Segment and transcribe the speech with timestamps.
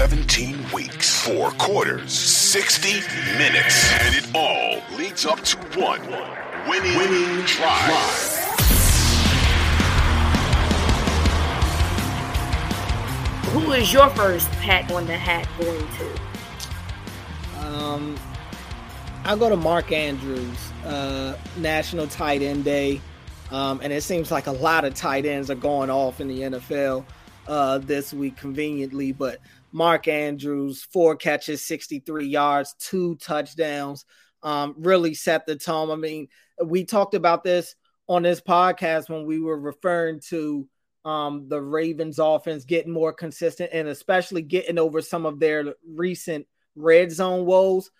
[0.00, 3.00] 17 weeks, four quarters, 60
[3.36, 6.00] minutes, and it all leads up to one
[6.66, 8.32] winning, winning drive.
[13.52, 17.66] Who is your first pat on the hat going to?
[17.66, 18.16] Um,
[19.24, 23.02] I'll go to Mark Andrews, uh, National Tight End Day.
[23.50, 26.40] Um, and it seems like a lot of tight ends are going off in the
[26.40, 27.04] NFL
[27.46, 29.12] uh, this week conveniently.
[29.12, 29.40] But
[29.72, 34.04] Mark Andrews, four catches, 63 yards, two touchdowns,
[34.42, 35.90] um, really set the tone.
[35.90, 36.28] I mean,
[36.64, 37.74] we talked about this
[38.08, 40.68] on this podcast when we were referring to
[41.04, 46.46] um, the Ravens offense getting more consistent and especially getting over some of their recent
[46.74, 47.90] red zone woes.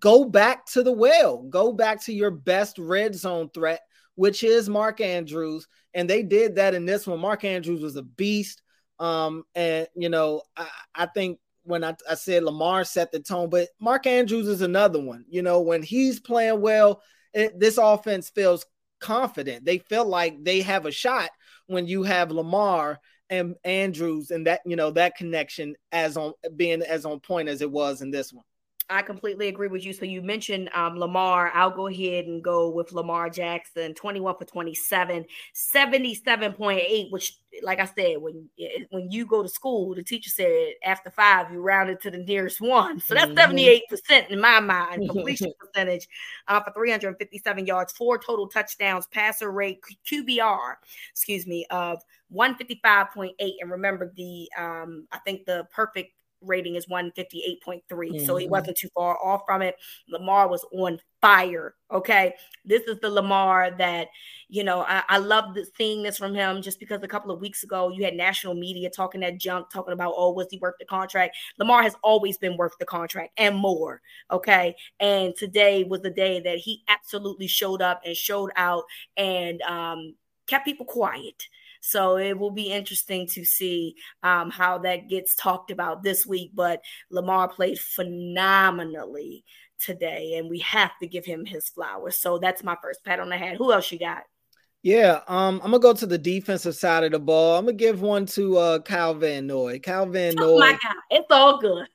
[0.00, 3.80] Go back to the well, go back to your best red zone threat,
[4.14, 5.66] which is Mark Andrews.
[5.94, 7.20] And they did that in this one.
[7.20, 8.62] Mark Andrews was a beast.
[8.98, 13.50] Um, and you know, I, I think when I, I said Lamar set the tone,
[13.50, 15.24] but Mark Andrews is another one.
[15.28, 17.02] You know, when he's playing well,
[17.34, 18.64] it, this offense feels
[19.00, 19.64] confident.
[19.64, 21.30] They feel like they have a shot
[21.66, 22.98] when you have Lamar
[23.30, 27.60] and Andrews and that you know that connection as on being as on point as
[27.62, 28.44] it was in this one.
[28.90, 29.92] I completely agree with you.
[29.92, 31.50] So you mentioned um, Lamar.
[31.54, 37.84] I'll go ahead and go with Lamar Jackson, 21 for 27, 77.8, which, like I
[37.84, 38.48] said, when
[38.90, 42.18] when you go to school, the teacher said after five, you round it to the
[42.18, 42.98] nearest one.
[43.00, 44.14] So that's mm-hmm.
[44.14, 46.08] 78% in my mind, completion percentage
[46.46, 50.74] uh, for 357 yards, four total touchdowns, passer rate, QBR,
[51.12, 53.32] excuse me, of 155.8.
[53.38, 56.12] And remember, the um, I think the perfect
[56.42, 57.82] rating is 158.3.
[57.90, 58.24] Mm-hmm.
[58.24, 58.50] So he mm-hmm.
[58.50, 59.76] wasn't too far off from it.
[60.08, 61.74] Lamar was on fire.
[61.90, 62.34] Okay.
[62.64, 64.08] This is the Lamar that,
[64.48, 67.64] you know, I, I love seeing this from him just because a couple of weeks
[67.64, 70.86] ago you had national media talking that junk, talking about, oh, was he worth the
[70.86, 71.36] contract?
[71.58, 74.00] Lamar has always been worth the contract and more.
[74.30, 74.74] Okay.
[75.00, 78.84] And today was the day that he absolutely showed up and showed out
[79.16, 80.14] and um,
[80.46, 81.48] kept people quiet.
[81.80, 86.52] So it will be interesting to see um, how that gets talked about this week.
[86.54, 89.44] But Lamar played phenomenally
[89.78, 92.16] today, and we have to give him his flowers.
[92.16, 93.56] So that's my first pat on the head.
[93.56, 94.22] Who else you got?
[94.82, 97.58] Yeah, um, I'm gonna go to the defensive side of the ball.
[97.58, 99.80] I'm gonna give one to uh Kyle Van Noy.
[99.80, 100.44] Kyle Van Noy.
[100.44, 101.88] Oh my god, it's all good.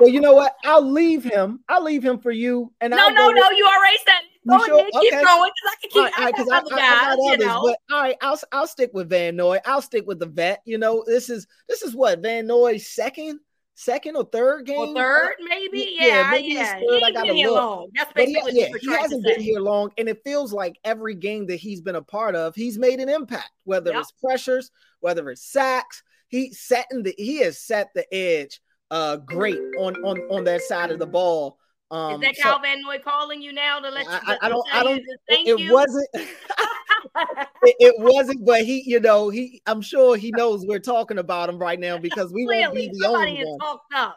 [0.00, 0.52] well, you know what?
[0.64, 1.60] I'll leave him.
[1.68, 2.72] I'll leave him for you.
[2.80, 3.50] And no, I'll no, no.
[3.50, 4.27] You already said.
[4.46, 4.78] Go sure?
[4.78, 5.22] ahead, keep okay.
[5.22, 5.96] going because I can keep.
[5.96, 7.62] All right, I, I, I, got others, know.
[7.64, 9.58] but all right, I'll I'll stick with Van Noy.
[9.64, 10.62] I'll stick with the vet.
[10.64, 13.40] You know, this is this is what Van Noy's second
[13.78, 14.78] second or third game.
[14.78, 15.96] Or third, maybe.
[15.98, 16.30] Yeah, yeah.
[16.30, 16.74] Maybe yeah.
[16.74, 17.02] Third.
[17.04, 17.90] I got to look.
[17.94, 21.46] That's basically he, yeah, he hasn't been here long, and it feels like every game
[21.46, 23.50] that he's been a part of, he's made an impact.
[23.64, 24.02] Whether yep.
[24.02, 24.70] it's pressures,
[25.00, 28.60] whether it's sacks, he setting the he has set the edge.
[28.90, 31.58] Uh, great on on on that side of the ball.
[31.90, 34.10] Um, Is that so, Kyle Van Noy calling you now to let you?
[34.10, 34.74] I, I don't.
[34.74, 35.02] I don't.
[35.28, 36.08] Thank It, it wasn't.
[36.14, 39.62] it, it, wasn't, but he, you know, he.
[39.66, 42.90] I'm sure he knows we're talking about him right now because we Clearly, won't be
[42.92, 44.12] the only one.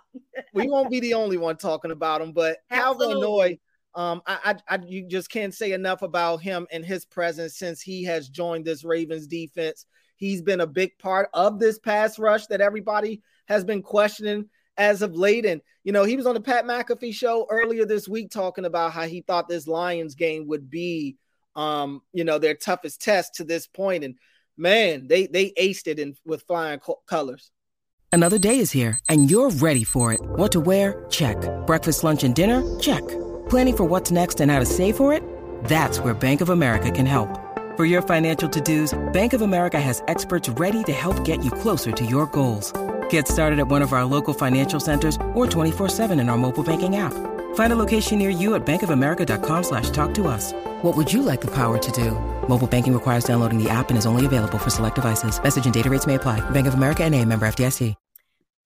[0.54, 2.34] We won't be the only one talking about him.
[2.34, 3.58] But Kyle Van Noy,
[3.96, 7.82] um, I, I, I, you just can't say enough about him and his presence since
[7.82, 9.86] he has joined this Ravens defense.
[10.18, 15.02] He's been a big part of this pass rush that everybody has been questioning as
[15.02, 15.46] of late.
[15.46, 18.92] And, you know, he was on the Pat McAfee show earlier this week talking about
[18.94, 21.18] how he thought this Lions game would be,
[21.56, 24.04] um, you know, their toughest test to this point.
[24.04, 24.16] And
[24.58, 27.52] man, they they aced it in with flying co- colors.
[28.12, 30.20] Another day is here and you're ready for it.
[30.22, 31.06] What to wear?
[31.10, 31.38] Check.
[31.66, 32.80] Breakfast, lunch, and dinner?
[32.80, 33.08] Check.
[33.50, 35.24] Planning for what's next and how to save for it?
[35.64, 37.30] That's where Bank of America can help.
[37.78, 41.92] For your financial to-dos, Bank of America has experts ready to help get you closer
[41.94, 42.74] to your goals.
[43.12, 46.98] Get started at one of our local financial centers or 24-7 in our mobile banking
[46.98, 47.14] app.
[47.56, 50.52] Find a location near you at bankofamerica.com slash talk to us.
[50.82, 52.12] What would you like the power to do?
[52.50, 55.42] Mobile banking requires downloading the app and is only available for select devices.
[55.42, 56.40] Message and data rates may apply.
[56.52, 57.96] Bank of America and a member FDIC.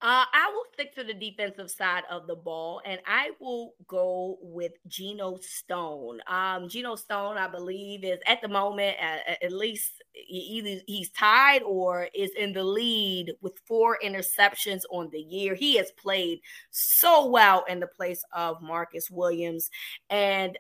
[0.01, 4.37] Uh, I will stick to the defensive side of the ball, and I will go
[4.39, 6.19] with Geno Stone.
[6.27, 11.63] Um, Geno Stone, I believe, is at the moment at, at least either he's tied
[11.63, 15.55] or is in the lead with four interceptions on the year.
[15.55, 16.39] He has played
[16.71, 19.69] so well in the place of Marcus Williams,
[20.09, 20.57] and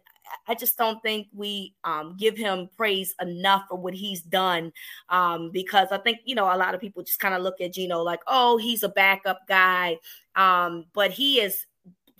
[0.47, 4.71] I just don't think we um, give him praise enough for what he's done
[5.09, 7.73] um, because I think, you know, a lot of people just kind of look at
[7.73, 9.97] Geno like, oh, he's a backup guy.
[10.35, 11.65] Um, but he is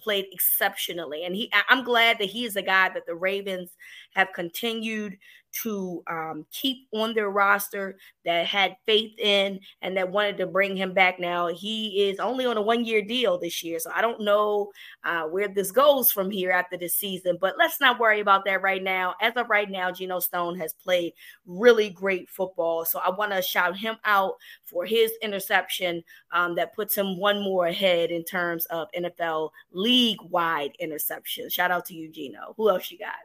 [0.02, 1.26] played exceptionally.
[1.26, 3.72] And he I'm glad that he is a guy that the Ravens
[4.16, 5.18] have continued
[5.64, 10.76] to um, keep on their roster that had faith in and that wanted to bring
[10.76, 11.20] him back.
[11.20, 14.72] Now he is only on a one year deal this year, so I don't know
[15.04, 17.38] uh, where this goes from here after this season.
[17.40, 19.16] But let's not worry about that right now.
[19.22, 21.14] As of right now, Geno Stone has played
[21.46, 24.36] really great football, so I want to shout him out
[24.66, 30.22] for his interception um, that puts him one more ahead in terms of NFL league
[30.30, 31.52] wide interceptions.
[31.52, 32.54] Shout out to you, Geno.
[32.58, 33.16] Who else you got?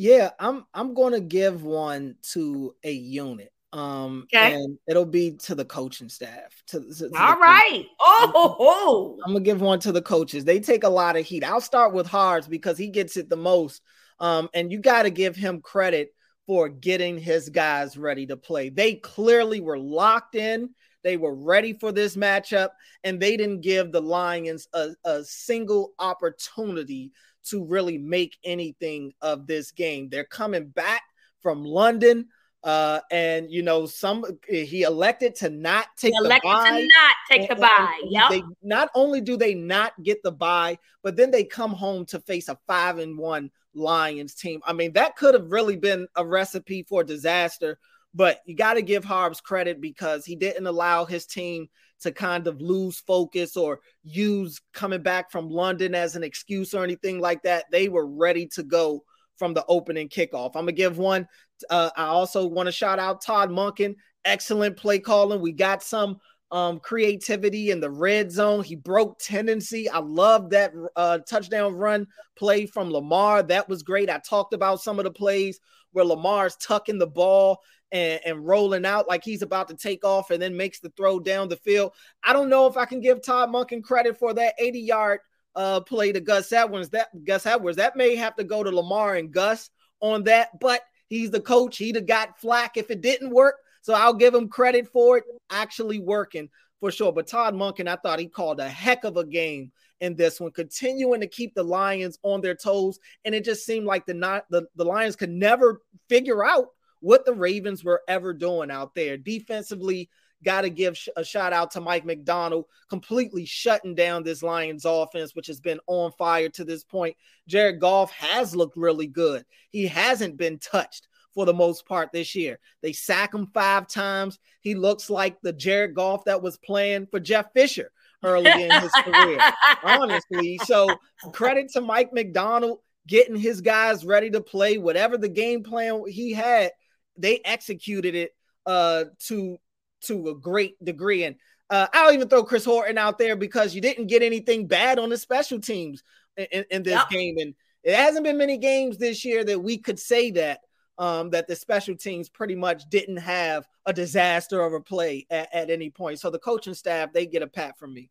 [0.00, 3.52] Yeah, I'm I'm going to give one to a unit.
[3.72, 4.54] Um, okay.
[4.54, 6.62] and it'll be to the coaching staff.
[6.68, 7.84] To, to, to All right.
[8.00, 10.44] Oh, I'm, I'm, gonna give one to the coaches.
[10.44, 11.42] They take a lot of heat.
[11.42, 13.82] I'll start with Harbs because he gets it the most.
[14.20, 16.14] Um, and you got to give him credit
[16.46, 18.68] for getting his guys ready to play.
[18.68, 20.70] They clearly were locked in.
[21.02, 22.68] They were ready for this matchup,
[23.02, 27.10] and they didn't give the Lions a, a single opportunity
[27.50, 30.08] to really make anything of this game.
[30.08, 31.02] They're coming back
[31.40, 32.28] from London.
[32.64, 36.80] Uh, and you know, some he elected to not take he elected the bye.
[36.80, 38.00] to not take the bye.
[38.04, 38.30] Yep.
[38.30, 42.20] They not only do they not get the bye, but then they come home to
[42.20, 44.60] face a five and one Lions team.
[44.66, 47.78] I mean, that could have really been a recipe for disaster.
[48.14, 51.68] But you got to give Harbs credit because he didn't allow his team
[52.00, 56.84] to kind of lose focus or use coming back from London as an excuse or
[56.84, 57.64] anything like that.
[57.70, 59.02] They were ready to go
[59.36, 60.52] from the opening kickoff.
[60.54, 61.26] I'm gonna give one.
[61.70, 63.94] Uh, I also want to shout out Todd Monken.
[64.24, 65.40] Excellent play calling.
[65.40, 66.18] We got some
[66.50, 68.64] um, creativity in the red zone.
[68.64, 69.88] He broke tendency.
[69.88, 72.06] I love that uh, touchdown run
[72.36, 73.42] play from Lamar.
[73.42, 74.10] That was great.
[74.10, 75.60] I talked about some of the plays
[75.92, 77.58] where Lamar's tucking the ball
[77.92, 81.20] and, and rolling out like he's about to take off and then makes the throw
[81.20, 81.92] down the field.
[82.22, 85.20] I don't know if I can give Todd Monken credit for that 80 yard
[85.56, 86.90] uh, play to Gus Edwards.
[86.90, 90.82] That Gus Edwards that may have to go to Lamar and Gus on that, but
[91.08, 91.76] he's the coach.
[91.78, 93.56] He'd have got flack if it didn't work.
[93.80, 96.48] So I'll give him credit for it actually working
[96.80, 97.12] for sure.
[97.12, 100.52] But Todd Monken, I thought he called a heck of a game in this one,
[100.52, 102.98] continuing to keep the Lions on their toes.
[103.24, 106.68] And it just seemed like the not the, the Lions could never figure out
[107.00, 109.16] what the Ravens were ever doing out there.
[109.16, 110.08] Defensively,
[110.44, 115.34] got to give a shout out to Mike Macdonald, completely shutting down this Lions offense,
[115.34, 117.16] which has been on fire to this point.
[117.46, 119.44] Jared Goff has looked really good.
[119.70, 122.58] He hasn't been touched for the most part this year.
[122.82, 124.38] They sack him five times.
[124.60, 127.90] He looks like the Jared Goff that was playing for Jeff Fisher
[128.24, 129.38] early in his career,
[129.84, 130.58] honestly.
[130.64, 130.88] So
[131.32, 136.32] credit to Mike Macdonald getting his guys ready to play whatever the game plan he
[136.32, 136.72] had
[137.18, 138.34] they executed it
[138.66, 139.58] uh, to
[140.04, 141.24] to a great degree.
[141.24, 141.36] And
[141.70, 145.08] uh, I'll even throw Chris Horton out there because you didn't get anything bad on
[145.08, 146.02] the special teams
[146.36, 147.10] in, in this yep.
[147.10, 150.60] game, and it hasn't been many games this year that we could say that
[150.98, 155.52] um, that the special teams pretty much didn't have a disaster of a play at,
[155.54, 156.20] at any point.
[156.20, 158.10] So the coaching staff they get a pat from me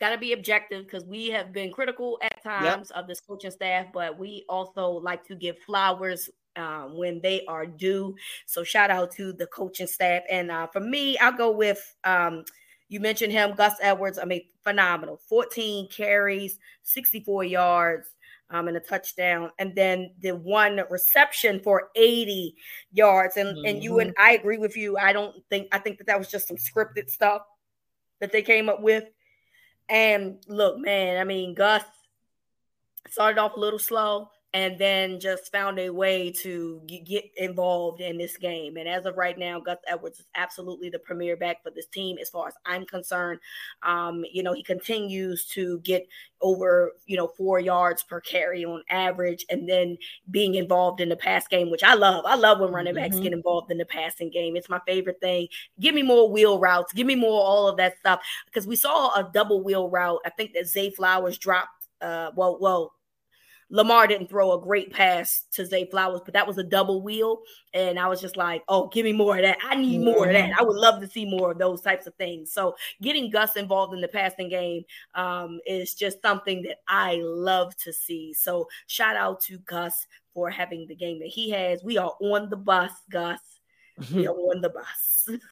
[0.00, 3.02] got to be objective because we have been critical at times yep.
[3.02, 7.66] of this coaching staff, but we also like to give flowers um, when they are
[7.66, 8.14] due.
[8.46, 10.22] So shout out to the coaching staff.
[10.30, 12.44] And uh, for me, I'll go with um,
[12.88, 14.18] you mentioned him, Gus Edwards.
[14.18, 15.20] I mean, phenomenal.
[15.28, 18.08] 14 carries, 64 yards.
[18.50, 22.54] Um, and a touchdown, and then the one reception for 80
[22.90, 23.36] yards.
[23.36, 23.66] And mm-hmm.
[23.66, 24.22] and you and mm-hmm.
[24.22, 24.96] I agree with you.
[24.96, 27.42] I don't think I think that that was just some scripted stuff
[28.20, 29.04] that they came up with.
[29.88, 31.84] And look, man, I mean, Gus
[33.10, 38.16] started off a little slow, and then just found a way to get involved in
[38.16, 38.78] this game.
[38.78, 42.16] And as of right now, Gus Edwards is absolutely the premier back for this team,
[42.18, 43.40] as far as I'm concerned.
[43.82, 46.08] Um, you know, he continues to get
[46.40, 49.98] over, you know, four yards per carry on average, and then
[50.30, 52.24] being involved in the pass game, which I love.
[52.26, 53.24] I love when running backs mm-hmm.
[53.24, 54.56] get involved in the passing game.
[54.56, 55.48] It's my favorite thing.
[55.78, 56.94] Give me more wheel routes.
[56.94, 60.20] Give me more all of that stuff because we saw a double wheel route.
[60.24, 61.68] I think that Zay Flowers dropped.
[62.00, 62.92] Uh, well, well,
[63.70, 67.40] Lamar didn't throw a great pass to Zay Flowers, but that was a double wheel.
[67.74, 69.58] And I was just like, oh, give me more of that.
[69.62, 70.58] I need more of that.
[70.58, 72.52] I would love to see more of those types of things.
[72.52, 74.84] So getting Gus involved in the passing game
[75.14, 78.32] um, is just something that I love to see.
[78.32, 81.82] So shout out to Gus for having the game that he has.
[81.84, 83.40] We are on the bus, Gus.
[84.12, 85.28] We are on the bus.